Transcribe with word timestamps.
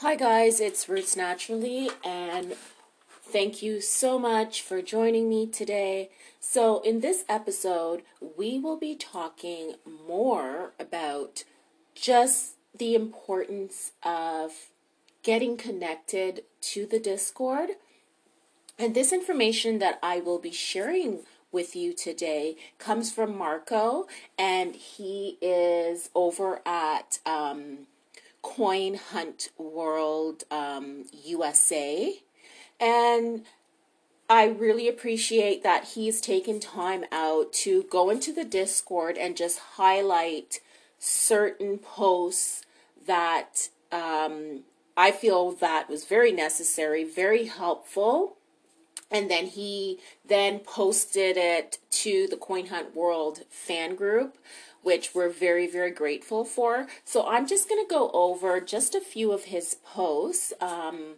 Hi, 0.00 0.14
guys, 0.14 0.60
it's 0.60 0.88
Roots 0.88 1.16
Naturally, 1.16 1.90
and 2.04 2.54
thank 3.10 3.62
you 3.62 3.80
so 3.80 4.16
much 4.16 4.62
for 4.62 4.80
joining 4.80 5.28
me 5.28 5.48
today. 5.48 6.10
So, 6.38 6.80
in 6.82 7.00
this 7.00 7.24
episode, 7.28 8.02
we 8.36 8.60
will 8.60 8.76
be 8.76 8.94
talking 8.94 9.74
more 10.06 10.72
about 10.78 11.42
just 11.96 12.52
the 12.72 12.94
importance 12.94 13.90
of 14.04 14.68
getting 15.24 15.56
connected 15.56 16.44
to 16.60 16.86
the 16.86 17.00
Discord. 17.00 17.70
And 18.78 18.94
this 18.94 19.12
information 19.12 19.80
that 19.80 19.98
I 20.00 20.20
will 20.20 20.38
be 20.38 20.52
sharing 20.52 21.24
with 21.50 21.74
you 21.74 21.92
today 21.92 22.54
comes 22.78 23.10
from 23.10 23.36
Marco, 23.36 24.06
and 24.38 24.76
he 24.76 25.38
is 25.42 26.08
over 26.14 26.60
at 26.64 27.18
um, 27.26 27.88
Coin 28.48 28.94
Hunt 28.94 29.50
World 29.58 30.44
um, 30.50 31.04
USA. 31.22 32.18
And 32.80 33.44
I 34.30 34.46
really 34.46 34.88
appreciate 34.88 35.62
that 35.64 35.88
he's 35.88 36.22
taken 36.22 36.58
time 36.58 37.04
out 37.12 37.52
to 37.64 37.82
go 37.90 38.08
into 38.08 38.32
the 38.32 38.46
Discord 38.46 39.18
and 39.18 39.36
just 39.36 39.58
highlight 39.76 40.60
certain 40.98 41.76
posts 41.76 42.64
that 43.06 43.68
um, 43.92 44.60
I 44.96 45.10
feel 45.10 45.52
that 45.52 45.90
was 45.90 46.06
very 46.06 46.32
necessary, 46.32 47.04
very 47.04 47.44
helpful 47.44 48.38
and 49.10 49.30
then 49.30 49.46
he 49.46 49.98
then 50.26 50.58
posted 50.58 51.36
it 51.36 51.78
to 51.90 52.26
the 52.28 52.36
coin 52.36 52.66
hunt 52.66 52.94
world 52.94 53.40
fan 53.50 53.94
group 53.94 54.36
which 54.88 55.14
we're 55.14 55.28
very 55.28 55.66
very 55.78 55.90
grateful 55.90 56.42
for. 56.56 56.86
So 57.04 57.26
i'm 57.26 57.46
just 57.46 57.68
going 57.68 57.84
to 57.84 57.94
go 57.98 58.10
over 58.24 58.50
just 58.60 58.94
a 58.94 59.00
few 59.00 59.32
of 59.32 59.44
his 59.54 59.76
posts 59.84 60.52
um, 60.60 61.16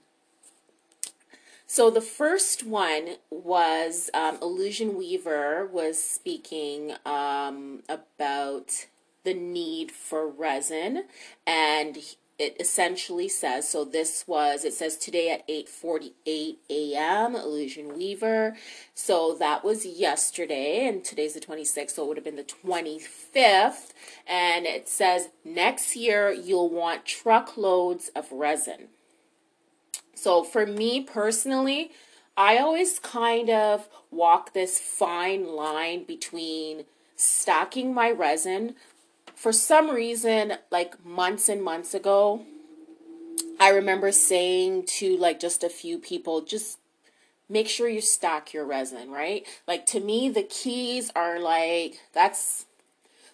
so 1.67 1.89
the 1.89 2.00
first 2.00 2.67
one 2.67 3.05
was 3.31 4.11
um, 4.12 4.39
illusion 4.42 4.98
weaver 4.98 5.64
was 5.64 6.03
speaking 6.03 6.94
um, 7.06 7.84
about 7.89 8.86
the 9.22 9.34
need 9.34 9.92
for 9.92 10.27
resin 10.27 11.05
and 11.47 11.98
it 12.41 12.56
essentially 12.58 13.28
says 13.28 13.69
so 13.69 13.84
this 13.84 14.24
was 14.27 14.64
it 14.64 14.72
says 14.72 14.96
today 14.96 15.30
at 15.30 15.46
8:48 15.46 16.56
a.m. 16.70 17.36
Illusion 17.36 17.94
Weaver. 17.94 18.56
So 18.94 19.34
that 19.34 19.62
was 19.62 19.84
yesterday 19.84 20.88
and 20.88 21.05
today's 21.05 21.34
the 21.34 21.41
26th 21.41 21.91
so 21.91 22.05
it 22.05 22.08
would 22.08 22.16
have 22.16 22.24
been 22.24 22.36
the 22.36 22.42
25th 22.42 23.92
and 24.27 24.64
it 24.64 24.88
says 24.88 25.28
next 25.44 25.94
year 25.94 26.32
you'll 26.32 26.70
want 26.70 27.05
truckloads 27.05 28.10
of 28.16 28.32
resin. 28.32 28.88
So 30.14 30.42
for 30.42 30.66
me 30.66 31.02
personally, 31.02 31.91
I 32.38 32.56
always 32.56 32.98
kind 33.00 33.50
of 33.50 33.86
walk 34.10 34.54
this 34.54 34.78
fine 34.80 35.47
line 35.47 36.04
between 36.04 36.84
stacking 37.16 37.92
my 37.92 38.10
resin 38.10 38.77
for 39.41 39.55
some 39.55 39.88
reason, 39.88 40.52
like 40.70 41.02
months 41.02 41.48
and 41.48 41.64
months 41.64 41.94
ago, 41.94 42.44
I 43.58 43.70
remember 43.70 44.12
saying 44.12 44.84
to 44.98 45.16
like 45.16 45.41
just 45.41 45.64
a 45.64 45.70
few 45.70 45.98
people, 45.98 46.42
just 46.42 46.78
make 47.48 47.66
sure 47.66 47.88
you 47.88 48.02
stock 48.02 48.52
your 48.52 48.66
resin, 48.66 49.10
right? 49.10 49.47
Like 49.66 49.86
to 49.86 50.00
me, 50.00 50.28
the 50.28 50.42
keys 50.42 51.10
are 51.16 51.41
like 51.41 52.00
that's 52.12 52.66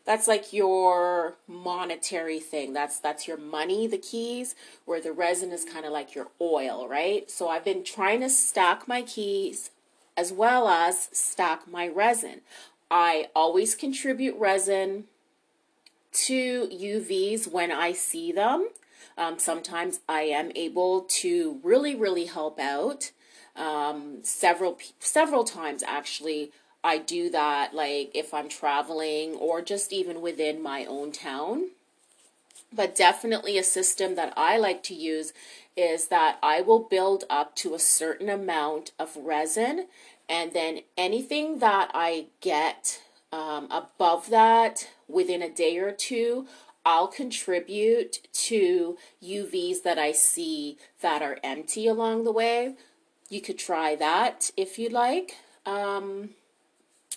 that's 0.05 0.29
like 0.29 0.53
your 0.53 1.39
monetary 1.49 2.39
thing. 2.39 2.73
That's 2.73 3.01
that's 3.01 3.27
your 3.27 3.37
money, 3.37 3.89
the 3.89 3.99
keys, 3.99 4.55
where 4.85 5.01
the 5.01 5.13
resin 5.13 5.51
is 5.51 5.65
kind 5.65 5.85
of 5.85 5.91
like 5.91 6.15
your 6.15 6.29
oil, 6.41 6.87
right? 6.87 7.29
So 7.29 7.49
I've 7.49 7.65
been 7.65 7.83
trying 7.83 8.21
to 8.21 8.31
stock 8.31 8.87
my 8.87 9.03
keys 9.03 9.71
as 10.17 10.33
well 10.33 10.69
as 10.69 11.09
stock 11.11 11.67
my 11.67 11.89
resin. 11.89 12.43
I 12.93 13.27
always 13.35 13.75
contribute 13.75 14.37
resin 14.39 15.07
to 16.17 16.69
UVs 16.69 17.51
when 17.51 17.71
I 17.71 17.93
see 17.93 18.33
them. 18.33 18.71
Um, 19.19 19.39
sometimes 19.39 20.01
I 20.09 20.23
am 20.23 20.51
able 20.55 21.03
to 21.03 21.61
really, 21.63 21.95
really 21.95 22.27
help 22.27 22.59
out. 22.59 23.13
Um, 23.55 24.19
several 24.23 24.79
several 24.99 25.45
times 25.45 25.83
actually, 25.83 26.53
I 26.85 26.99
do 26.99 27.31
that. 27.31 27.75
Like 27.75 28.11
if 28.15 28.35
I'm 28.35 28.49
traveling 28.49 29.35
or 29.35 29.63
just 29.63 29.93
even 29.93 30.21
within 30.21 30.63
my 30.63 30.85
own 30.85 31.13
town. 31.13 31.71
But 32.73 32.95
definitely 32.95 33.57
a 33.57 33.63
system 33.63 34.17
that 34.17 34.35
I 34.37 34.59
like 34.59 34.83
to 34.85 34.95
use 34.95 35.33
is 35.77 36.09
that 36.09 36.39
I 36.43 36.61
will 36.61 36.81
build 36.81 37.25
up 37.31 37.55
to 37.57 37.75
a 37.75 37.79
certain 37.79 38.29
amount 38.29 38.93
of 38.99 39.17
resin, 39.17 39.87
and 40.29 40.53
then 40.53 40.81
anything 40.97 41.59
that 41.61 41.91
I 41.95 42.27
get 42.41 43.01
um, 43.33 43.69
above 43.71 44.31
that 44.31 44.89
within 45.09 45.43
a 45.43 45.49
day 45.49 45.79
or 45.79 45.93
two, 45.93 46.47
I'll 46.85 47.09
contribute 47.09 48.29
to 48.33 48.97
UVs 49.23 49.83
that 49.83 49.99
I 49.99 50.13
see 50.13 50.79
that 51.01 51.21
are 51.21 51.39
empty 51.43 51.87
along 51.87 52.25
the 52.25 52.33
way. 52.33 52.77
You 53.29 53.41
could 53.41 53.59
try 53.59 53.97
that 53.97 54.53
if 54.57 54.79
you 54.79 54.89
like. 54.89 55.37
Um, 55.65 56.31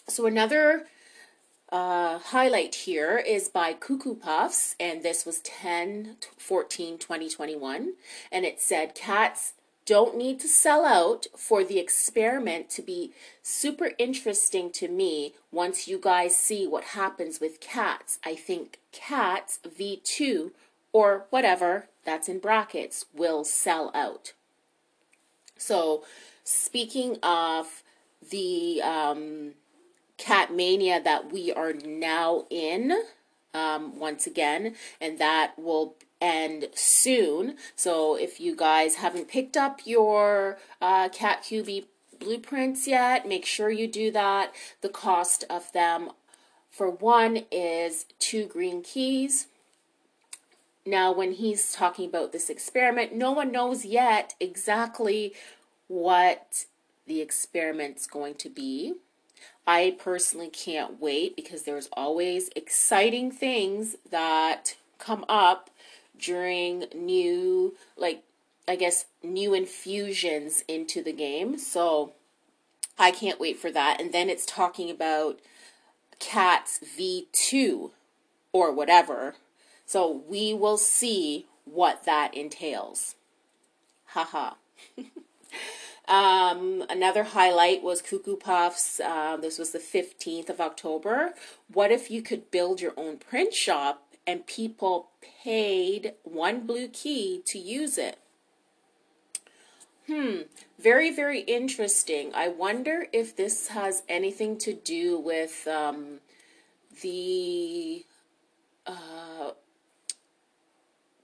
so 0.08 0.26
another 0.26 0.88
uh, 1.72 2.18
highlight 2.18 2.74
here 2.74 3.18
is 3.20 3.48
by 3.48 3.74
Cuckoo 3.74 4.16
Puffs, 4.16 4.76
and 4.80 5.04
this 5.04 5.24
was 5.24 5.40
10 5.42 6.18
14 6.36 6.98
2021. 6.98 7.94
And 8.32 8.46
it 8.46 8.60
said, 8.60 8.96
Cats 8.96 9.54
don't 9.90 10.16
need 10.16 10.40
to 10.40 10.48
sell 10.48 10.86
out 10.86 11.26
for 11.36 11.64
the 11.64 11.80
experiment 11.80 12.70
to 12.70 12.80
be 12.80 13.12
super 13.42 13.90
interesting 13.98 14.72
to 14.72 14.88
me 14.88 15.34
once 15.52 15.88
you 15.88 16.00
guys 16.00 16.38
see 16.38 16.68
what 16.68 16.84
happens 16.84 17.40
with 17.40 17.60
cats. 17.60 18.20
I 18.24 18.36
think 18.36 18.78
cats 18.92 19.58
V2 19.68 20.52
or 20.94 21.26
whatever 21.32 21.88
that's 22.06 22.30
in 22.30 22.38
brackets 22.38 23.08
will 23.16 23.44
sell 23.44 23.90
out. 23.96 24.34
So, 25.58 26.04
speaking 26.44 27.18
of 27.24 27.82
the 28.30 28.84
um, 28.84 29.54
cat 30.18 30.54
mania 30.54 31.02
that 31.02 31.32
we 31.32 31.52
are 31.52 31.74
now 31.74 32.46
in, 32.52 32.94
um, 33.56 33.98
once 33.98 34.28
again, 34.28 34.76
and 35.02 35.18
that 35.18 35.58
will 35.58 35.96
end 36.22 36.68
soon. 36.74 37.56
So 37.76 38.16
if 38.16 38.40
you 38.40 38.56
guys 38.56 38.96
haven't 38.96 39.28
picked 39.28 39.58
up 39.58 39.82
your 39.86 40.58
uh, 40.82 41.10
Cat 41.10 41.44
cubie 41.44 41.86
blueprints 42.20 42.88
yet, 42.88 43.28
make 43.28 43.46
sure 43.46 43.70
you 43.70 43.88
do 43.88 44.12
that. 44.12 44.54
The 44.82 44.90
cost 44.90 45.46
of 45.50 45.72
them, 45.72 46.12
for 46.70 46.90
one, 46.90 47.44
is 47.52 48.06
two 48.20 48.46
green 48.46 48.82
keys. 48.82 49.48
Now, 50.86 51.12
when 51.12 51.34
he's 51.34 51.74
talking 51.74 52.08
about 52.08 52.32
this 52.32 52.50
experiment, 52.50 53.14
no 53.14 53.32
one 53.32 53.52
knows 53.52 53.86
yet 53.86 54.34
exactly 54.40 55.34
what 55.88 56.66
the 57.06 57.22
experiment's 57.22 58.08
going 58.08 58.36
to 58.36 58.50
be. 58.50 58.96
I 59.68 59.96
personally 60.00 60.50
can't 60.50 61.00
wait 61.00 61.36
because 61.36 61.64
there's 61.64 61.90
always 61.94 62.50
exciting 62.56 63.32
things 63.32 63.98
that 64.10 64.76
come 64.98 65.26
up 65.30 65.70
during 66.20 66.86
new, 66.94 67.76
like, 67.98 68.24
I 68.68 68.76
guess, 68.76 69.06
new 69.24 69.54
infusions 69.54 70.64
into 70.68 71.02
the 71.02 71.14
game. 71.14 71.58
So 71.58 72.14
I 72.98 73.12
can't 73.12 73.40
wait 73.40 73.58
for 73.58 73.72
that. 73.72 74.00
And 74.00 74.14
then 74.14 74.30
it's 74.30 74.46
talking 74.46 74.92
about 74.92 75.40
Cats 76.20 76.80
V2 76.98 77.92
or 78.52 78.72
whatever. 78.72 79.36
So 79.86 80.24
we 80.28 80.54
will 80.54 80.78
see 80.78 81.48
what 81.66 82.06
that 82.06 82.34
entails. 82.36 83.16
Haha. 84.08 84.56
um, 86.08 86.84
another 86.90 87.24
highlight 87.24 87.82
was 87.82 88.02
Cuckoo 88.02 88.36
Puffs. 88.36 89.00
Uh, 89.00 89.38
this 89.38 89.58
was 89.58 89.72
the 89.72 89.80
15th 89.80 90.50
of 90.50 90.60
October. 90.60 91.34
What 91.72 91.92
if 91.92 92.12
you 92.12 92.22
could 92.22 92.52
build 92.52 92.82
your 92.82 92.94
own 92.98 93.18
print 93.18 93.54
shop 93.54 94.09
and 94.30 94.46
people 94.46 95.10
paid 95.44 96.14
one 96.22 96.68
blue 96.68 96.88
key 96.88 97.42
to 97.46 97.58
use 97.58 97.98
it. 97.98 98.20
Hmm, 100.06 100.42
very, 100.78 101.10
very 101.10 101.40
interesting. 101.42 102.32
I 102.36 102.48
wonder 102.48 103.08
if 103.12 103.36
this 103.36 103.70
has 103.70 104.04
anything 104.08 104.60
to 104.60 104.74
do 104.74 105.20
with 105.20 105.68
um, 105.68 106.20
the 107.02 108.06
uh, 108.86 109.52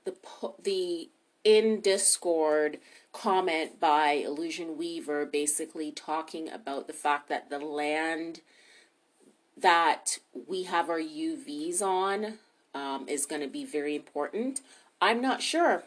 the 0.03 0.15
the 0.63 1.09
in 1.43 1.81
Discord 1.81 2.79
comment 3.13 3.79
by 3.79 4.13
Illusion 4.13 4.77
Weaver, 4.77 5.27
basically 5.27 5.91
talking 5.91 6.49
about 6.49 6.87
the 6.87 6.93
fact 6.93 7.29
that 7.29 7.51
the 7.51 7.59
land 7.59 8.41
that 9.55 10.17
we 10.47 10.63
have 10.63 10.89
our 10.89 10.99
UVs 10.99 11.83
on 11.83 12.39
um, 12.75 13.07
is 13.07 13.25
going 13.25 13.41
to 13.41 13.47
be 13.47 13.65
very 13.65 13.95
important. 13.95 14.61
I'm 15.01 15.21
not 15.21 15.41
sure. 15.41 15.83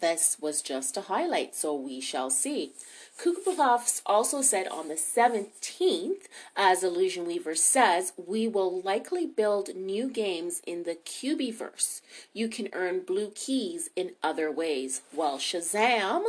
this 0.00 0.36
was 0.40 0.62
just 0.62 0.96
a 0.96 1.02
highlight, 1.02 1.54
so 1.54 1.72
we 1.74 2.00
shall 2.00 2.28
see. 2.28 2.72
Cuckoo 3.16 3.56
also 4.04 4.42
said 4.42 4.66
on 4.66 4.88
the 4.88 4.94
17th, 4.94 6.26
as 6.56 6.82
Illusion 6.82 7.24
Weaver 7.26 7.54
says, 7.54 8.12
we 8.16 8.48
will 8.48 8.80
likely 8.82 9.26
build 9.26 9.74
new 9.76 10.10
games 10.10 10.60
in 10.66 10.82
the 10.82 10.96
Cubiverse. 10.96 12.00
You 12.34 12.48
can 12.48 12.68
earn 12.72 13.00
blue 13.00 13.30
keys 13.34 13.88
in 13.94 14.12
other 14.22 14.50
ways. 14.50 15.02
Well, 15.14 15.38
Shazam, 15.38 16.24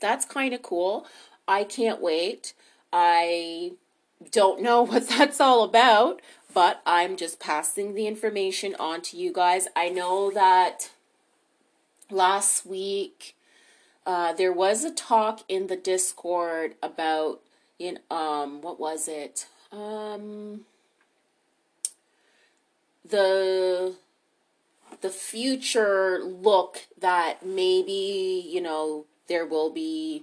that's 0.00 0.26
kind 0.26 0.52
of 0.54 0.62
cool. 0.62 1.06
I 1.48 1.64
can't 1.64 2.00
wait. 2.00 2.52
I 2.92 3.72
don't 4.30 4.62
know 4.62 4.82
what 4.86 5.08
that's 5.08 5.40
all 5.40 5.64
about, 5.64 6.20
but 6.54 6.80
I'm 6.86 7.16
just 7.16 7.40
passing 7.40 7.94
the 7.94 8.06
information 8.06 8.76
on 8.78 9.02
to 9.02 9.16
you 9.16 9.32
guys. 9.32 9.66
I 9.74 9.88
know 9.88 10.30
that 10.30 10.90
last 12.10 12.64
week 12.64 13.34
uh, 14.06 14.32
there 14.32 14.52
was 14.52 14.84
a 14.84 14.92
talk 14.92 15.40
in 15.48 15.66
the 15.66 15.76
Discord 15.76 16.76
about 16.82 17.40
in 17.76 17.98
um 18.08 18.60
what 18.60 18.78
was 18.78 19.08
it 19.08 19.46
um 19.72 20.60
the 23.04 23.94
the 25.00 25.10
future 25.10 26.20
look 26.22 26.86
that 27.00 27.44
maybe 27.44 28.46
you 28.48 28.60
know 28.60 29.06
there 29.26 29.44
will 29.44 29.70
be 29.70 30.22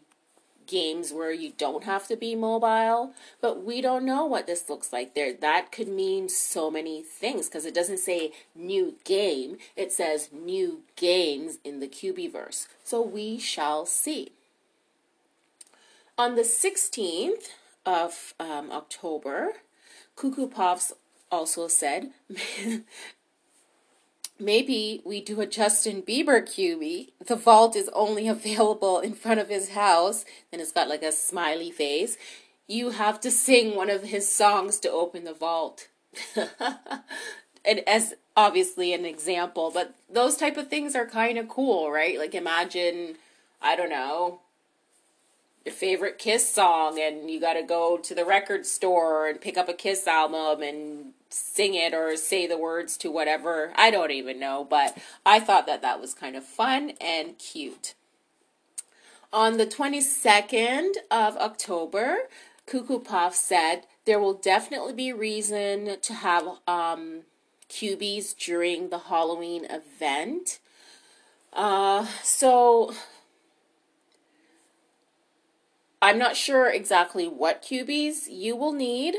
games 0.72 1.12
where 1.12 1.32
you 1.32 1.52
don't 1.58 1.84
have 1.84 2.08
to 2.08 2.16
be 2.16 2.34
mobile, 2.34 3.14
but 3.42 3.64
we 3.64 3.82
don't 3.82 4.06
know 4.06 4.26
what 4.26 4.48
this 4.48 4.70
looks 4.70 4.94
like 4.94 5.14
there. 5.14 5.34
That 5.34 5.72
could 5.72 5.90
mean 5.90 6.30
so 6.30 6.72
many 6.72 7.04
things 7.04 7.48
because 7.48 7.66
it 7.66 7.76
doesn't 7.76 8.00
say 8.00 8.32
new 8.56 8.96
game, 9.04 9.58
it 9.76 9.92
says 9.92 10.30
new 10.32 10.84
games 10.96 11.58
in 11.64 11.82
the 11.82 11.88
Cubiverse. 11.88 12.68
So 12.84 13.02
we 13.02 13.38
shall 13.38 13.86
see. 13.86 14.32
On 16.18 16.36
the 16.36 16.44
16th 16.44 17.50
of 17.86 18.34
um, 18.40 18.72
October, 18.72 19.54
Cuckoo 20.16 20.48
Puffs 20.48 20.94
also 21.32 21.68
said 21.68 22.12
Maybe 24.42 25.02
we 25.06 25.22
do 25.22 25.40
a 25.40 25.46
Justin 25.46 26.02
Bieber 26.02 26.42
cubie. 26.42 27.10
The 27.24 27.36
vault 27.36 27.76
is 27.76 27.90
only 27.94 28.28
available 28.38 29.00
in 29.00 29.14
front 29.14 29.40
of 29.40 29.50
his 29.50 29.70
house, 29.70 30.26
and 30.52 30.62
it's 30.62 30.72
got 30.72 30.90
like 30.90 31.04
a 31.04 31.12
smiley 31.12 31.70
face. 31.70 32.18
You 32.68 32.90
have 32.92 33.20
to 33.22 33.30
sing 33.30 33.76
one 33.76 33.90
of 33.90 34.04
his 34.04 34.32
songs 34.32 34.80
to 34.80 34.92
open 34.92 35.26
the 35.26 35.34
vault. 35.34 35.90
and 36.36 37.88
as 37.88 38.16
obviously 38.36 38.94
an 38.94 39.06
example, 39.06 39.72
but 39.72 39.94
those 40.10 40.38
type 40.38 40.58
of 40.58 40.70
things 40.70 40.96
are 40.96 41.06
kind 41.06 41.38
of 41.38 41.48
cool, 41.48 41.92
right? 41.92 42.18
Like 42.18 42.34
imagine, 42.34 43.18
I 43.62 43.76
don't 43.76 43.90
know, 43.90 44.40
your 45.66 45.76
favorite 45.76 46.18
Kiss 46.18 46.52
song, 46.52 47.00
and 47.00 47.30
you 47.30 47.40
got 47.40 47.54
to 47.54 47.64
go 47.64 47.98
to 47.98 48.16
the 48.16 48.26
record 48.26 48.66
store 48.66 49.28
and 49.28 49.40
pick 49.40 49.58
up 49.58 49.70
a 49.70 49.74
Kiss 49.74 50.08
album 50.08 50.64
and 50.64 51.14
sing 51.34 51.74
it 51.74 51.94
or 51.94 52.16
say 52.18 52.48
the 52.48 52.58
words 52.58 52.98
to 52.98 53.12
whatever. 53.12 53.74
I 53.76 53.92
don't 53.92 54.12
even 54.12 54.40
know, 54.40 54.66
but 54.70 54.98
I 55.26 55.40
thought 55.40 55.66
that 55.68 55.82
that 55.82 56.00
was 56.02 56.14
kind 56.14 56.36
of 56.36 56.44
fun 56.44 56.94
and 57.02 57.38
cute. 57.38 57.96
On 59.34 59.58
the 59.58 59.66
22nd 59.66 60.92
of 61.10 61.38
October, 61.38 62.18
Cuckoo 62.66 63.00
Puff 63.00 63.34
said 63.34 63.84
there 64.06 64.20
will 64.20 64.34
definitely 64.34 64.94
be 64.94 65.14
reason 65.14 66.00
to 66.02 66.14
have 66.14 66.48
um, 66.68 67.22
cubies 67.70 68.34
during 68.34 68.90
the 68.90 69.00
Halloween 69.00 69.66
event. 69.70 70.60
Uh, 71.54 72.06
so 72.24 72.94
I'm 76.02 76.18
not 76.18 76.36
sure 76.36 76.70
exactly 76.70 77.28
what 77.28 77.62
cubies 77.62 78.28
you 78.28 78.56
will 78.56 78.74
need 78.74 79.16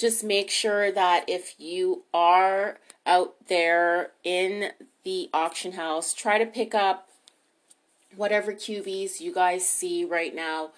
just 0.00 0.24
make 0.24 0.50
sure 0.50 0.90
that 0.90 1.24
if 1.28 1.54
you 1.58 2.04
are 2.14 2.78
out 3.06 3.34
there 3.48 4.12
in 4.24 4.70
the 5.04 5.28
auction 5.34 5.72
house, 5.72 6.14
try 6.14 6.38
to 6.38 6.46
pick 6.46 6.74
up 6.74 7.08
whatever 8.16 8.52
cubies 8.52 9.20
you 9.20 9.32
guys 9.32 9.68
see 9.68 10.04
right 10.04 10.34
now. 10.34 10.70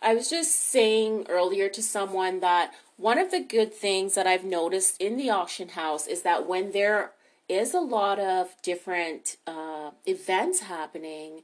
I 0.00 0.14
was 0.14 0.30
just 0.30 0.54
saying 0.54 1.26
earlier 1.28 1.68
to 1.68 1.82
someone 1.82 2.38
that 2.40 2.72
one 2.96 3.18
of 3.18 3.32
the 3.32 3.40
good 3.40 3.74
things 3.74 4.14
that 4.14 4.26
I've 4.26 4.44
noticed 4.44 5.00
in 5.00 5.16
the 5.16 5.30
auction 5.30 5.70
house 5.70 6.06
is 6.06 6.22
that 6.22 6.46
when 6.46 6.70
there 6.70 7.12
is 7.48 7.74
a 7.74 7.80
lot 7.80 8.20
of 8.20 8.54
different 8.62 9.36
uh, 9.46 9.90
events 10.06 10.60
happening, 10.60 11.42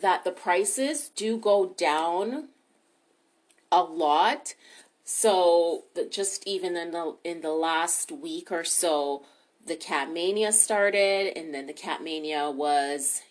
that 0.00 0.24
the 0.24 0.30
prices 0.30 1.08
do 1.08 1.38
go 1.38 1.74
down 1.76 2.48
a 3.72 3.82
lot. 3.82 4.54
So 5.10 5.84
just 6.10 6.46
even 6.46 6.76
in 6.76 6.90
the 6.90 7.16
in 7.24 7.40
the 7.40 7.54
last 7.54 8.12
week 8.12 8.52
or 8.52 8.62
so, 8.62 9.22
the 9.66 9.74
Cat 9.74 10.12
Mania 10.12 10.52
started, 10.52 11.32
and 11.34 11.54
then 11.54 11.66
the 11.66 11.72
Cat 11.72 12.02
Mania 12.02 12.50
was 12.50 13.22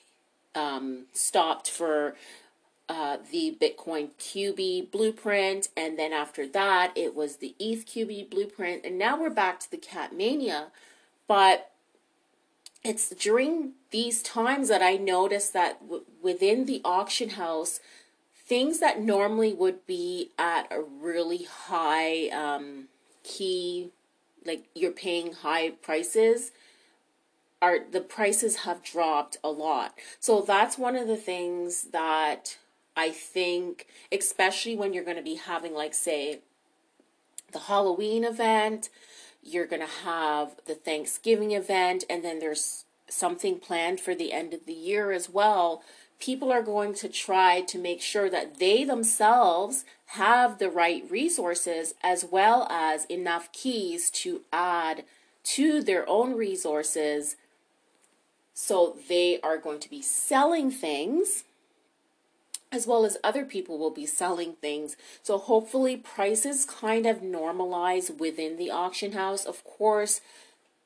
um, 0.56 1.06
stopped 1.14 1.70
for 1.70 2.16
uh, 2.90 3.18
the 3.32 3.56
Bitcoin 3.62 4.10
cubie 4.18 4.90
blueprint, 4.90 5.68
and 5.78 6.00
then 6.00 6.14
after 6.14 6.48
that, 6.48 6.94
it 6.96 7.14
was 7.14 7.36
the 7.36 7.54
ETH 7.60 7.86
cubie 7.86 8.28
blueprint, 8.28 8.84
and 8.84 8.98
now 8.98 9.16
we're 9.22 9.30
back 9.30 9.60
to 9.60 9.70
the 9.70 9.78
Cat 9.78 10.16
Mania. 10.16 10.70
But 11.28 11.70
it's 12.84 13.12
during 13.12 13.74
these 13.92 14.24
times 14.24 14.70
that 14.70 14.82
I 14.82 14.96
noticed 14.96 15.54
that 15.54 15.80
w- 15.82 16.06
within 16.24 16.66
the 16.66 16.82
auction 16.84 17.30
house, 17.30 17.80
things 18.48 18.80
that 18.80 19.02
normally 19.02 19.54
would 19.54 19.86
be 19.86 20.32
at 20.40 20.72
a 20.72 20.82
really 20.82 21.44
high 21.44 22.30
um, 22.30 22.88
key, 23.24 23.92
like 24.46 24.66
you're 24.74 24.92
paying 24.92 25.34
high 25.34 25.70
prices, 25.70 26.52
are 27.62 27.80
the 27.92 28.02
prices 28.02 28.58
have 28.58 28.82
dropped 28.84 29.38
a 29.44 29.50
lot. 29.50 29.98
So 30.20 30.42
that's 30.42 30.78
one 30.78 30.96
of 30.96 31.08
the 31.08 31.18
things 31.18 31.90
that 31.92 32.58
I 32.96 33.10
think, 33.10 33.88
especially 34.12 34.76
when 34.76 34.94
you're 34.94 35.04
going 35.04 35.18
to 35.18 35.24
be 35.24 35.36
having, 35.36 35.74
like, 35.74 35.94
say, 35.94 36.40
the 37.52 37.60
Halloween 37.60 38.24
event, 38.24 38.90
you're 39.44 39.68
going 39.68 39.82
to 39.82 40.04
have 40.04 40.56
the 40.66 40.76
Thanksgiving 40.76 41.52
event, 41.52 42.04
and 42.10 42.24
then 42.24 42.40
there's 42.40 42.86
something 43.10 43.60
planned 43.60 44.00
for 44.00 44.16
the 44.16 44.34
end 44.34 44.54
of 44.54 44.66
the 44.66 44.74
year 44.74 45.12
as 45.12 45.30
well 45.30 45.82
people 46.20 46.52
are 46.52 46.62
going 46.62 46.94
to 46.96 47.10
try 47.10 47.62
to 47.62 47.78
make 47.78 48.02
sure 48.02 48.30
that 48.30 48.60
they 48.60 48.84
themselves 48.84 49.86
have 50.08 50.58
the 50.58 50.70
right 50.70 51.04
resources 51.10 51.94
as 52.02 52.26
well 52.26 52.68
as 52.70 53.06
enough 53.06 53.52
keys 53.52 54.10
to 54.10 54.42
add 54.52 55.04
to 55.44 55.82
their 55.82 56.08
own 56.10 56.36
resources. 56.36 57.36
So 58.54 58.98
they 59.08 59.40
are 59.42 59.58
going 59.58 59.80
to 59.82 59.90
be 59.90 60.02
selling 60.02 60.72
things 60.72 61.44
as 62.72 62.86
well 62.86 63.06
as 63.06 63.18
other 63.24 63.46
people 63.46 63.78
will 63.78 63.92
be 63.92 64.06
selling 64.06 64.54
things. 64.54 64.98
So 65.24 65.38
hopefully 65.38 65.96
prices 65.96 66.66
kind 66.66 67.06
of 67.06 67.22
normalize 67.22 68.18
within 68.18 68.58
the 68.58 68.72
auction 68.72 69.14
house. 69.14 69.46
Of 69.46 69.64
course, 69.64 70.22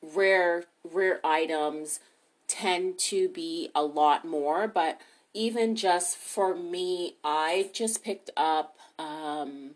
rare 0.02 0.66
rare 0.90 1.20
items 1.24 2.00
tend 2.48 3.00
to 3.00 3.30
be 3.30 3.70
a 3.74 3.82
lot 3.82 4.26
more, 4.26 4.68
but 4.68 5.00
even 5.34 5.76
just 5.76 6.18
for 6.18 6.56
me, 6.56 7.16
I 7.24 7.70
just 7.74 8.04
picked 8.04 8.30
up 8.36 8.78
um, 9.00 9.72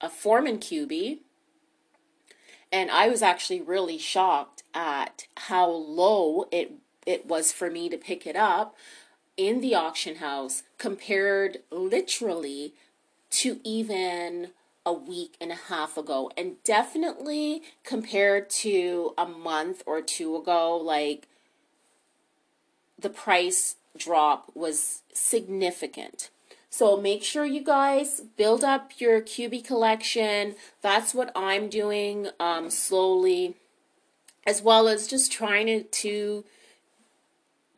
a 0.00 0.08
Foreman 0.08 0.58
cubie, 0.58 1.18
and 2.70 2.90
I 2.90 3.08
was 3.08 3.22
actually 3.22 3.60
really 3.60 3.98
shocked 3.98 4.62
at 4.74 5.26
how 5.36 5.68
low 5.68 6.46
it 6.52 6.72
it 7.06 7.24
was 7.24 7.52
for 7.52 7.70
me 7.70 7.88
to 7.88 7.96
pick 7.96 8.26
it 8.26 8.36
up 8.36 8.76
in 9.38 9.62
the 9.62 9.74
auction 9.74 10.16
house 10.16 10.62
compared 10.76 11.58
literally 11.70 12.74
to 13.30 13.60
even 13.64 14.48
a 14.84 14.92
week 14.92 15.34
and 15.40 15.50
a 15.50 15.54
half 15.54 15.96
ago 15.96 16.30
and 16.36 16.62
definitely 16.64 17.62
compared 17.82 18.50
to 18.50 19.14
a 19.16 19.26
month 19.26 19.82
or 19.86 20.02
two 20.02 20.36
ago 20.36 20.76
like 20.76 21.28
the 22.98 23.08
price 23.08 23.76
drop 23.96 24.50
was 24.54 25.02
significant. 25.12 26.30
So 26.70 26.96
make 26.96 27.24
sure 27.24 27.44
you 27.44 27.62
guys 27.64 28.20
build 28.36 28.62
up 28.62 28.92
your 28.98 29.20
cubie 29.20 29.64
collection. 29.64 30.54
That's 30.82 31.14
what 31.14 31.32
I'm 31.34 31.68
doing 31.68 32.28
um, 32.38 32.70
slowly, 32.70 33.56
as 34.46 34.60
well 34.62 34.86
as 34.86 35.06
just 35.06 35.32
trying 35.32 35.66
to, 35.66 35.82
to 35.82 36.44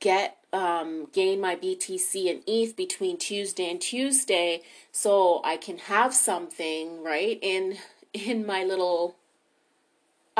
get 0.00 0.38
um, 0.52 1.06
gain 1.12 1.40
my 1.40 1.54
BTC 1.54 2.28
and 2.28 2.42
ETH 2.46 2.76
between 2.76 3.16
Tuesday 3.16 3.70
and 3.70 3.80
Tuesday, 3.80 4.62
so 4.90 5.40
I 5.44 5.56
can 5.56 5.78
have 5.78 6.14
something 6.14 7.02
right 7.02 7.38
in 7.40 7.76
in 8.12 8.44
my 8.44 8.64
little 8.64 9.16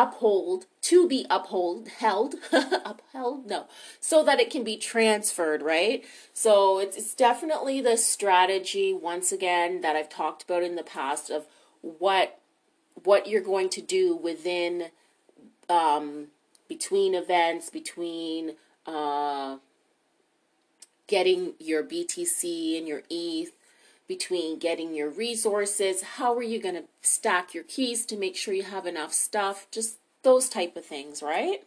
uphold 0.00 0.66
to 0.83 1.07
be 1.09 1.26
uphold 1.28 1.88
held 1.88 2.37
upheld? 2.52 3.47
No. 3.47 3.66
So 4.00 4.25
that 4.25 4.40
it 4.40 4.50
can 4.50 4.64
be 4.64 4.76
transferred 4.76 5.62
right? 5.62 6.04
So 6.33 6.78
it's, 6.78 6.97
it's 6.97 7.14
definitely 7.14 7.80
the 7.80 7.97
strategy 7.97 8.92
once 8.92 9.33
again 9.33 9.80
that 9.80 9.97
i've 9.97 10.09
talked 10.09 10.42
about 10.42 10.62
in 10.62 10.76
the 10.76 10.83
past 10.83 11.30
of 11.30 11.47
what 11.83 12.38
what 13.04 13.26
you're 13.26 13.40
going 13.40 13.69
to 13.71 13.80
do 13.80 14.14
within 14.16 14.87
um, 15.69 16.28
between 16.69 17.14
events 17.14 17.71
between 17.71 18.57
uh, 18.87 19.57
getting 21.07 21.54
your 21.59 21.83
btc 21.83 22.78
and 22.78 22.87
your 22.87 23.02
eth 23.11 23.52
between 24.11 24.59
getting 24.59 24.93
your 24.93 25.09
resources, 25.09 26.02
how 26.17 26.35
are 26.35 26.43
you 26.43 26.61
going 26.61 26.75
to 26.75 26.83
stack 27.00 27.55
your 27.55 27.62
keys 27.62 28.05
to 28.05 28.17
make 28.17 28.35
sure 28.35 28.52
you 28.52 28.64
have 28.64 28.85
enough 28.85 29.12
stuff, 29.12 29.69
just 29.71 29.99
those 30.25 30.49
type 30.49 30.75
of 30.76 30.85
things, 30.85 31.23
right? 31.23 31.62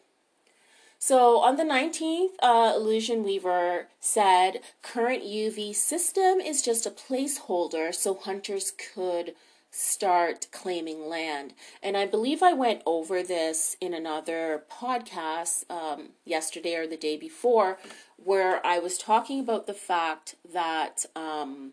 So 0.99 1.37
on 1.37 1.55
the 1.55 1.63
19th, 1.63 2.31
uh, 2.41 2.73
Illusion 2.75 3.23
Weaver 3.23 3.87
said 4.01 4.59
current 4.81 5.23
UV 5.23 5.73
system 5.73 6.41
is 6.41 6.61
just 6.61 6.85
a 6.85 6.91
placeholder 6.91 7.95
so 7.95 8.13
hunters 8.13 8.73
could 8.93 9.35
start 9.71 10.47
claiming 10.51 11.07
land. 11.07 11.53
And 11.81 11.95
I 11.95 12.05
believe 12.05 12.43
I 12.43 12.51
went 12.51 12.81
over 12.85 13.23
this 13.23 13.77
in 13.79 13.93
another 13.93 14.63
podcast 14.69 15.63
um, 15.71 16.09
yesterday 16.25 16.75
or 16.75 16.87
the 16.87 16.97
day 16.97 17.15
before, 17.15 17.77
where 18.17 18.63
I 18.65 18.79
was 18.79 18.97
talking 18.97 19.39
about 19.39 19.65
the 19.65 19.73
fact 19.73 20.35
that. 20.51 21.05
Um, 21.15 21.71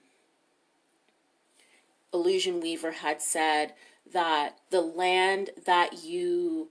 Illusion 2.12 2.60
Weaver 2.60 2.92
had 2.92 3.22
said 3.22 3.74
that 4.12 4.58
the 4.70 4.80
land 4.80 5.50
that 5.66 6.04
you 6.04 6.68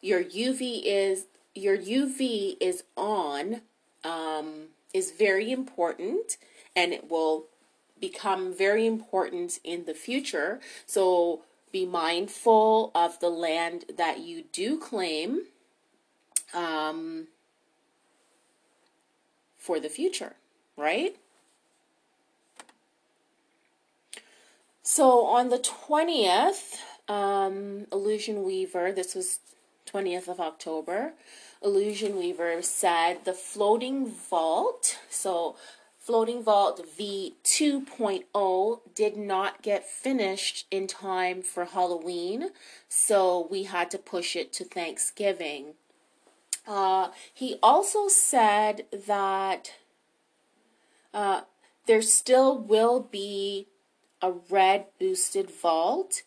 your 0.00 0.22
UV 0.22 0.82
is 0.84 1.26
your 1.54 1.76
UV 1.76 2.56
is 2.60 2.84
on 2.96 3.62
um, 4.04 4.68
is 4.94 5.10
very 5.10 5.52
important 5.52 6.36
and 6.74 6.92
it 6.92 7.10
will 7.10 7.46
become 8.00 8.54
very 8.54 8.86
important 8.86 9.58
in 9.62 9.84
the 9.84 9.94
future. 9.94 10.60
So 10.86 11.42
be 11.72 11.86
mindful 11.86 12.90
of 12.94 13.20
the 13.20 13.28
land 13.28 13.84
that 13.96 14.20
you 14.20 14.44
do 14.52 14.78
claim 14.78 15.42
um, 16.54 17.28
for 19.56 19.78
the 19.78 19.88
future, 19.88 20.34
right? 20.76 21.16
So 24.92 25.24
on 25.24 25.50
the 25.50 25.58
20th, 25.60 26.78
um, 27.06 27.86
Illusion 27.92 28.42
Weaver, 28.42 28.90
this 28.90 29.14
was 29.14 29.38
20th 29.86 30.26
of 30.26 30.40
October, 30.40 31.12
Illusion 31.62 32.18
Weaver 32.18 32.60
said 32.62 33.24
the 33.24 33.32
floating 33.32 34.10
vault, 34.10 34.98
so 35.08 35.54
floating 35.96 36.42
vault 36.42 36.84
V2.0 36.98 38.80
did 38.92 39.16
not 39.16 39.62
get 39.62 39.88
finished 39.88 40.66
in 40.72 40.88
time 40.88 41.40
for 41.40 41.66
Halloween, 41.66 42.50
so 42.88 43.46
we 43.48 43.62
had 43.62 43.92
to 43.92 43.96
push 43.98 44.34
it 44.34 44.52
to 44.54 44.64
Thanksgiving. 44.64 45.74
Uh, 46.66 47.10
he 47.32 47.60
also 47.62 48.08
said 48.08 48.86
that 49.06 49.72
uh, 51.14 51.42
there 51.86 52.02
still 52.02 52.58
will 52.58 52.98
be 52.98 53.68
a 54.22 54.32
red 54.50 54.86
boosted 54.98 55.50
vault, 55.50 56.22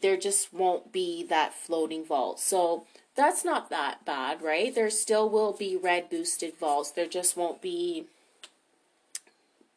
there 0.00 0.16
just 0.16 0.52
won't 0.52 0.92
be 0.92 1.24
that 1.24 1.54
floating 1.54 2.04
vault. 2.04 2.40
So 2.40 2.84
that's 3.14 3.44
not 3.44 3.70
that 3.70 4.04
bad, 4.04 4.42
right? 4.42 4.74
There 4.74 4.90
still 4.90 5.28
will 5.28 5.52
be 5.52 5.76
red 5.76 6.10
boosted 6.10 6.54
vaults. 6.58 6.90
There 6.90 7.06
just 7.06 7.36
won't 7.36 7.62
be 7.62 8.06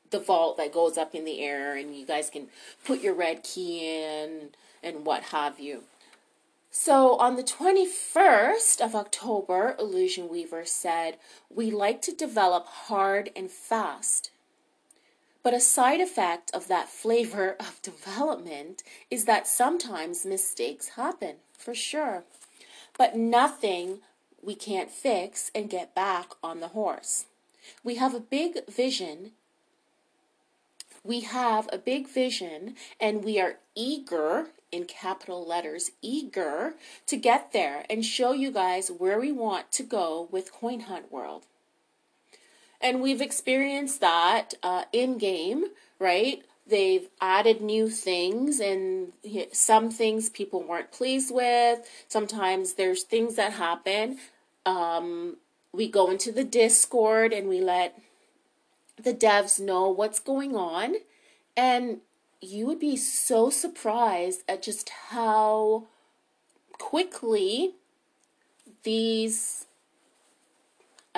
the 0.09 0.19
vault 0.19 0.57
that 0.57 0.73
goes 0.73 0.97
up 0.97 1.13
in 1.13 1.23
the 1.23 1.39
air 1.41 1.75
and 1.75 1.95
you 1.95 2.05
guys 2.05 2.29
can 2.29 2.47
put 2.83 3.01
your 3.01 3.13
red 3.13 3.43
key 3.43 3.85
in 3.85 4.49
and 4.83 5.05
what 5.05 5.23
have 5.25 5.59
you. 5.59 5.83
So 6.71 7.17
on 7.17 7.35
the 7.35 7.43
21st 7.43 8.79
of 8.81 8.95
October, 8.95 9.75
Illusion 9.79 10.29
Weaver 10.29 10.65
said, 10.65 11.17
We 11.49 11.71
like 11.71 12.01
to 12.03 12.13
develop 12.13 12.67
hard 12.67 13.31
and 13.35 13.49
fast. 13.49 14.31
But 15.41 15.53
a 15.53 15.59
side 15.59 16.01
effect 16.01 16.51
of 16.53 16.67
that 16.67 16.89
flavor 16.89 17.55
of 17.59 17.81
development 17.81 18.83
is 19.09 19.25
that 19.25 19.47
sometimes 19.47 20.25
mistakes 20.25 20.89
happen, 20.89 21.37
for 21.57 21.73
sure. 21.73 22.23
But 22.97 23.15
nothing 23.15 23.99
we 24.41 24.55
can't 24.55 24.91
fix 24.91 25.49
and 25.55 25.69
get 25.69 25.95
back 25.95 26.31
on 26.43 26.59
the 26.59 26.69
horse. 26.69 27.25
We 27.83 27.95
have 27.95 28.13
a 28.13 28.19
big 28.19 28.67
vision. 28.67 29.31
We 31.03 31.21
have 31.21 31.69
a 31.71 31.77
big 31.77 32.07
vision 32.09 32.75
and 32.99 33.23
we 33.23 33.39
are 33.39 33.59
eager, 33.75 34.47
in 34.71 34.85
capital 34.85 35.45
letters, 35.45 35.91
eager 36.01 36.75
to 37.07 37.17
get 37.17 37.53
there 37.53 37.85
and 37.89 38.05
show 38.05 38.33
you 38.33 38.51
guys 38.51 38.89
where 38.89 39.19
we 39.19 39.31
want 39.31 39.71
to 39.73 39.83
go 39.83 40.27
with 40.31 40.51
Coin 40.51 40.81
Hunt 40.81 41.11
World. 41.11 41.45
And 42.81 43.01
we've 43.01 43.21
experienced 43.21 43.99
that 44.01 44.53
uh, 44.63 44.85
in 44.93 45.17
game, 45.17 45.65
right? 45.99 46.43
They've 46.65 47.09
added 47.19 47.61
new 47.61 47.89
things, 47.89 48.59
and 48.59 49.11
some 49.51 49.89
things 49.89 50.29
people 50.29 50.61
weren't 50.63 50.91
pleased 50.91 51.33
with. 51.33 51.79
Sometimes 52.07 52.75
there's 52.75 53.03
things 53.03 53.35
that 53.35 53.53
happen. 53.53 54.19
Um, 54.65 55.37
we 55.71 55.87
go 55.89 56.09
into 56.11 56.31
the 56.31 56.43
Discord 56.43 57.33
and 57.33 57.47
we 57.49 57.59
let 57.59 57.99
the 59.01 59.13
devs 59.13 59.59
know 59.59 59.89
what's 59.89 60.19
going 60.19 60.55
on. 60.55 60.95
And 61.57 62.01
you 62.41 62.65
would 62.67 62.79
be 62.79 62.95
so 62.95 63.49
surprised 63.49 64.43
at 64.47 64.61
just 64.61 64.89
how 65.09 65.87
quickly 66.73 67.73
these 68.83 69.65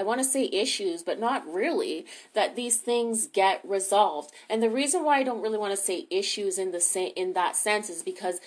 I 0.01 0.03
want 0.03 0.20
to 0.20 0.24
say 0.24 0.50
issues, 0.51 1.03
but 1.03 1.20
not 1.20 1.46
really, 1.48 2.08
that 2.34 2.55
these 2.55 2.77
things 2.77 3.27
get 3.27 3.62
resolved. 3.63 4.31
And 4.50 4.63
the 4.63 4.70
reason 4.70 5.03
why 5.03 5.20
I 5.20 5.24
don't 5.24 5.43
really 5.43 5.60
want 5.60 5.74
to 5.74 5.81
say 5.81 6.08
issues 6.10 6.58
in 6.58 6.72
the 6.72 6.81
same 6.81 7.13
in 7.15 7.34
that 7.34 7.55
sense 7.55 7.88
is 7.88 8.01
because 8.01 8.41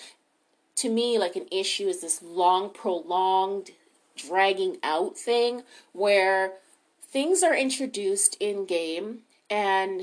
to 0.75 0.89
me 0.89 1.17
like 1.17 1.37
an 1.37 1.47
issue 1.51 1.87
is 1.87 2.01
this 2.01 2.21
long 2.21 2.69
prolonged 2.69 3.71
dragging 4.17 4.77
out 4.83 5.17
thing 5.17 5.63
where 5.93 6.55
things 7.01 7.41
are 7.41 7.55
introduced 7.55 8.35
in 8.41 8.65
game 8.65 9.19
and 9.49 10.01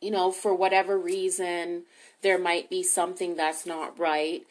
you 0.00 0.10
know 0.10 0.32
for 0.32 0.52
whatever 0.52 0.98
reason 0.98 1.84
there 2.22 2.38
might 2.38 2.68
be 2.68 2.82
something 2.82 3.36
that's 3.36 3.64
not 3.64 3.96
right 3.96 4.42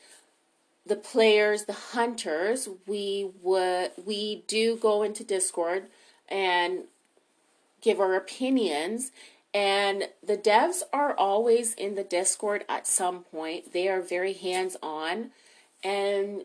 the 0.89 0.95
players, 0.95 1.65
the 1.65 1.73
hunters, 1.73 2.67
we 2.85 3.29
would 3.41 3.91
we 4.03 4.43
do 4.47 4.75
go 4.75 5.03
into 5.03 5.23
Discord 5.23 5.85
and 6.27 6.85
give 7.81 7.99
our 7.99 8.15
opinions 8.15 9.11
and 9.53 10.09
the 10.21 10.37
devs 10.37 10.83
are 10.91 11.13
always 11.13 11.73
in 11.73 11.95
the 11.95 12.03
Discord 12.03 12.65
at 12.67 12.85
some 12.85 13.23
point. 13.23 13.73
They 13.73 13.87
are 13.87 14.01
very 14.01 14.33
hands-on 14.33 15.31
and 15.83 16.43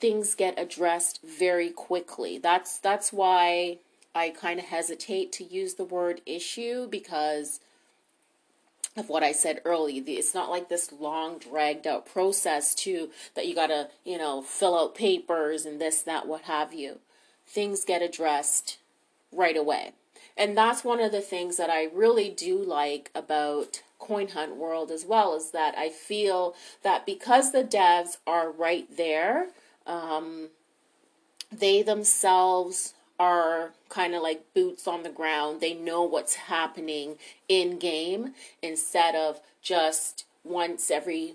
things 0.00 0.34
get 0.34 0.58
addressed 0.58 1.20
very 1.22 1.70
quickly. 1.70 2.38
That's 2.38 2.78
that's 2.78 3.12
why 3.12 3.78
I 4.14 4.30
kind 4.30 4.58
of 4.58 4.66
hesitate 4.66 5.32
to 5.32 5.44
use 5.44 5.74
the 5.74 5.84
word 5.84 6.20
issue 6.26 6.88
because 6.88 7.60
of 8.98 9.08
what 9.08 9.22
I 9.22 9.32
said 9.32 9.60
earlier. 9.64 10.02
It's 10.06 10.34
not 10.34 10.50
like 10.50 10.68
this 10.68 10.92
long, 10.92 11.38
dragged 11.38 11.86
out 11.86 12.06
process 12.06 12.74
too 12.74 13.10
that 13.34 13.46
you 13.46 13.54
gotta, 13.54 13.88
you 14.04 14.18
know, 14.18 14.42
fill 14.42 14.78
out 14.78 14.94
papers 14.94 15.64
and 15.64 15.80
this, 15.80 16.02
that, 16.02 16.26
what 16.26 16.42
have 16.42 16.74
you. 16.74 16.98
Things 17.46 17.84
get 17.84 18.02
addressed 18.02 18.78
right 19.32 19.56
away. 19.56 19.92
And 20.36 20.56
that's 20.56 20.84
one 20.84 21.00
of 21.00 21.12
the 21.12 21.20
things 21.20 21.56
that 21.56 21.70
I 21.70 21.84
really 21.92 22.30
do 22.30 22.58
like 22.58 23.10
about 23.14 23.82
Coin 23.98 24.28
Hunt 24.28 24.56
World 24.56 24.90
as 24.90 25.04
well 25.04 25.34
is 25.34 25.50
that 25.50 25.76
I 25.76 25.88
feel 25.88 26.54
that 26.82 27.04
because 27.04 27.50
the 27.50 27.64
devs 27.64 28.18
are 28.26 28.50
right 28.50 28.86
there, 28.96 29.48
um, 29.86 30.50
they 31.50 31.82
themselves 31.82 32.94
are 33.18 33.72
kind 33.88 34.14
of 34.14 34.22
like 34.22 34.54
boots 34.54 34.86
on 34.86 35.02
the 35.02 35.10
ground. 35.10 35.60
They 35.60 35.74
know 35.74 36.02
what's 36.02 36.34
happening 36.34 37.16
in 37.48 37.78
game 37.78 38.34
instead 38.62 39.14
of 39.14 39.40
just 39.62 40.24
once 40.44 40.90
every 40.90 41.34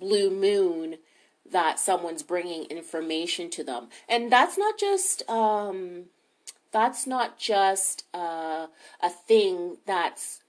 blue 0.00 0.30
moon 0.30 0.96
that 1.50 1.78
someone's 1.78 2.22
bringing 2.22 2.64
information 2.64 3.50
to 3.50 3.62
them. 3.62 3.88
And 4.08 4.32
that's 4.32 4.56
not 4.56 4.78
just 4.78 5.28
um, 5.28 6.04
that's 6.72 7.06
not 7.06 7.38
just 7.38 8.04
uh, 8.14 8.66
a 9.00 9.10
thing 9.10 9.76
that's 9.86 10.40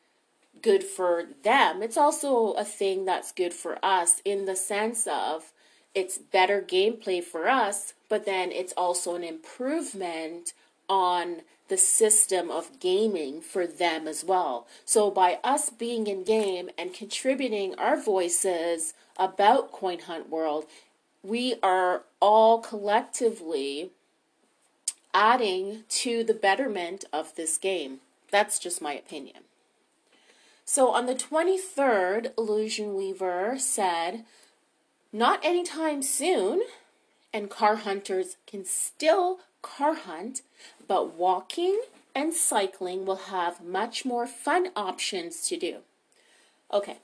good 0.61 0.83
for 0.83 1.25
them. 1.43 1.83
It's 1.83 1.97
also 1.97 2.53
a 2.53 2.63
thing 2.63 3.05
that's 3.05 3.31
good 3.31 3.53
for 3.53 3.77
us 3.83 4.21
in 4.25 4.45
the 4.45 4.55
sense 4.55 5.05
of 5.05 5.51
it's 5.95 6.17
better 6.17 6.61
gameplay 6.61 7.23
for 7.23 7.47
us, 7.47 7.93
but 8.09 8.25
then 8.25 8.51
it's 8.51 8.73
also 8.73 9.15
an 9.15 9.23
improvement 9.23 10.53
on 10.87 11.37
the 11.67 11.77
system 11.77 12.51
of 12.51 12.79
gaming 12.79 13.41
for 13.41 13.65
them 13.65 14.07
as 14.07 14.23
well. 14.23 14.67
So 14.83 15.09
by 15.09 15.39
us 15.43 15.71
being 15.71 16.05
in 16.05 16.23
game 16.23 16.69
and 16.77 16.93
contributing 16.93 17.73
our 17.75 17.99
voices 17.99 18.93
about 19.17 19.71
Coin 19.71 19.99
Hunt 19.99 20.29
World, 20.29 20.65
we 21.23 21.55
are 21.63 22.03
all 22.19 22.59
collectively 22.59 23.89
adding 25.13 25.85
to 25.89 26.23
the 26.23 26.33
betterment 26.33 27.05
of 27.11 27.35
this 27.35 27.57
game. 27.57 27.99
That's 28.29 28.59
just 28.59 28.81
my 28.81 28.93
opinion. 28.93 29.43
So 30.65 30.89
on 30.89 31.05
the 31.05 31.15
23rd, 31.15 32.37
Illusion 32.37 32.95
Weaver 32.95 33.55
said, 33.57 34.25
Not 35.15 35.45
anytime 35.45 36.01
soon, 36.01 36.61
and 37.31 37.49
car 37.49 37.77
hunters 37.77 38.35
can 38.45 38.65
still 38.65 39.39
car 39.61 39.93
hunt, 39.93 40.41
but 40.89 41.13
walking 41.13 41.83
and 42.13 42.33
cycling 42.33 43.05
will 43.05 43.31
have 43.31 43.63
much 43.63 44.03
more 44.03 44.27
fun 44.27 44.71
options 44.75 45.47
to 45.47 45.55
do. 45.55 45.77
Okay, 46.73 46.97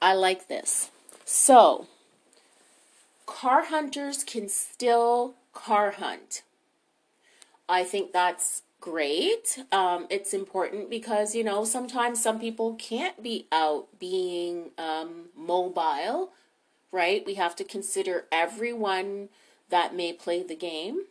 I 0.00 0.14
like 0.14 0.46
this. 0.46 0.92
So, 1.24 1.88
car 3.26 3.64
hunters 3.64 4.22
can 4.22 4.48
still 4.48 5.34
car 5.52 5.90
hunt. 5.90 6.42
I 7.68 7.82
think 7.82 8.12
that's 8.12 8.62
great. 8.80 9.62
Um, 9.70 10.06
it's 10.10 10.32
important 10.32 10.90
because, 10.90 11.34
you 11.34 11.44
know, 11.44 11.64
sometimes 11.64 12.22
some 12.22 12.40
people 12.40 12.74
can't 12.74 13.22
be 13.22 13.46
out 13.52 13.88
being 13.98 14.70
um, 14.78 15.28
mobile, 15.36 16.32
right? 16.90 17.24
We 17.24 17.34
have 17.34 17.54
to 17.56 17.64
consider 17.64 18.26
everyone 18.32 19.28
that 19.68 19.94
may 19.94 20.12
play 20.12 20.42
the 20.42 20.56
game. 20.56 21.02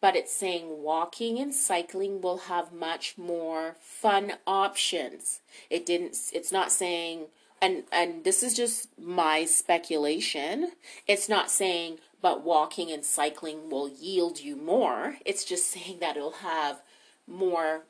But 0.00 0.14
it's 0.14 0.32
saying 0.32 0.82
walking 0.82 1.38
and 1.38 1.54
cycling 1.54 2.20
will 2.20 2.38
have 2.38 2.72
much 2.72 3.16
more 3.16 3.76
fun 3.80 4.34
options. 4.46 5.40
It 5.70 5.86
didn't, 5.86 6.16
it's 6.32 6.52
not 6.52 6.70
saying, 6.70 7.26
and, 7.60 7.84
and 7.90 8.24
this 8.24 8.42
is 8.42 8.54
just 8.54 8.88
my 8.98 9.44
speculation. 9.44 10.72
It's 11.06 11.28
not 11.28 11.50
saying 11.50 11.98
but 12.22 12.42
walking 12.42 12.90
and 12.90 13.04
cycling 13.04 13.70
will 13.70 13.88
yield 13.88 14.40
you 14.40 14.56
more. 14.56 15.16
It's 15.24 15.44
just 15.44 15.66
saying 15.70 15.98
that 16.00 16.16
it'll 16.16 16.32
have 16.32 16.82
more 17.26 17.84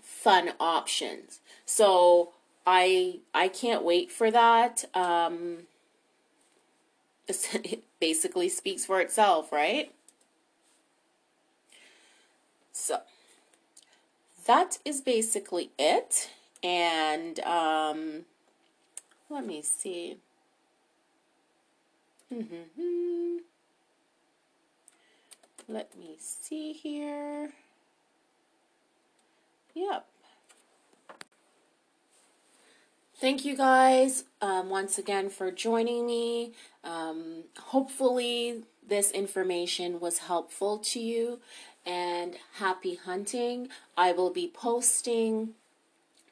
fun 0.00 0.52
options. 0.58 1.40
So 1.66 2.32
I 2.66 3.20
I 3.34 3.48
can't 3.48 3.84
wait 3.84 4.10
for 4.10 4.30
that. 4.30 4.84
Um, 4.94 5.66
it 7.28 7.84
basically 8.00 8.48
speaks 8.48 8.84
for 8.84 9.00
itself, 9.00 9.52
right? 9.52 9.92
So 12.72 13.00
that 14.46 14.78
is 14.84 15.00
basically 15.00 15.70
it. 15.78 16.30
And 16.62 17.40
um, 17.40 18.24
let 19.30 19.46
me 19.46 19.62
see. 19.62 20.16
Let 25.68 25.96
me 25.98 26.16
see 26.18 26.72
here. 26.72 27.50
Yep. 29.74 30.06
Thank 33.20 33.44
you 33.44 33.56
guys 33.56 34.24
um, 34.40 34.70
once 34.70 34.96
again 34.96 35.28
for 35.28 35.50
joining 35.50 36.06
me. 36.06 36.52
Um, 36.84 37.44
hopefully, 37.58 38.62
this 38.86 39.10
information 39.10 40.00
was 40.00 40.18
helpful 40.18 40.78
to 40.78 41.00
you 41.00 41.40
and 41.84 42.36
happy 42.54 42.94
hunting. 42.94 43.68
I 43.96 44.12
will 44.12 44.30
be 44.30 44.50
posting 44.52 45.50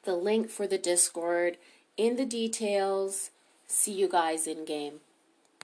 the 0.03 0.15
link 0.15 0.49
for 0.49 0.65
the 0.65 0.77
Discord 0.77 1.57
in 1.97 2.15
the 2.15 2.25
details. 2.25 3.31
See 3.67 3.91
you 3.91 4.07
guys 4.07 4.47
in 4.47 4.63
game. 4.63 5.01